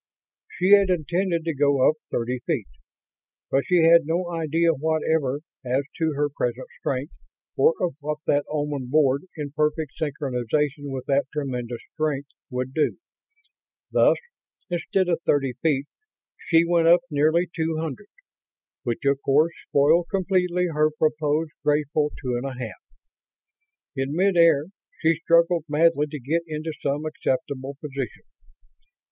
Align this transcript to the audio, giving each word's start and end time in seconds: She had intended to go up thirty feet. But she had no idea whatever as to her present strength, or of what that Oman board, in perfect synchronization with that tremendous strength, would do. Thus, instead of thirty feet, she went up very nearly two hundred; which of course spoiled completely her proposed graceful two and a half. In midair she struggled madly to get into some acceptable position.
She 0.57 0.71
had 0.71 0.89
intended 0.89 1.43
to 1.45 1.53
go 1.53 1.87
up 1.87 1.93
thirty 2.09 2.39
feet. 2.47 2.65
But 3.51 3.65
she 3.67 3.83
had 3.83 4.07
no 4.07 4.31
idea 4.31 4.73
whatever 4.73 5.41
as 5.63 5.83
to 5.99 6.13
her 6.13 6.27
present 6.27 6.67
strength, 6.79 7.17
or 7.55 7.75
of 7.79 7.93
what 7.99 8.17
that 8.25 8.43
Oman 8.49 8.87
board, 8.89 9.25
in 9.37 9.51
perfect 9.51 9.91
synchronization 10.01 10.85
with 10.89 11.05
that 11.05 11.27
tremendous 11.31 11.81
strength, 11.93 12.29
would 12.49 12.73
do. 12.73 12.97
Thus, 13.91 14.17
instead 14.71 15.07
of 15.07 15.21
thirty 15.21 15.53
feet, 15.61 15.85
she 16.47 16.65
went 16.65 16.87
up 16.87 17.01
very 17.11 17.19
nearly 17.21 17.49
two 17.55 17.77
hundred; 17.77 18.07
which 18.81 19.05
of 19.05 19.21
course 19.23 19.53
spoiled 19.69 20.07
completely 20.09 20.65
her 20.73 20.89
proposed 20.89 21.51
graceful 21.63 22.09
two 22.19 22.33
and 22.37 22.45
a 22.47 22.55
half. 22.57 22.81
In 23.95 24.15
midair 24.15 24.63
she 24.99 25.13
struggled 25.13 25.65
madly 25.69 26.07
to 26.07 26.19
get 26.19 26.41
into 26.47 26.73
some 26.81 27.05
acceptable 27.05 27.75
position. 27.79 28.23